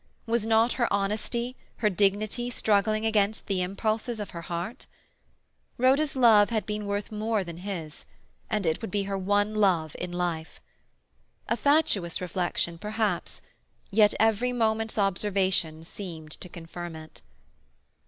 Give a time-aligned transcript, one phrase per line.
[0.25, 4.87] Was not her honesty, her dignity, struggling against the impulses of her heart?
[5.77, 8.05] Rhoda's love had been worth more than his,
[8.49, 10.59] and it would be her one love in life.
[11.47, 13.43] A fatuous reflection, perhaps;
[13.91, 17.21] yet every moment's observation seemed to confirm it.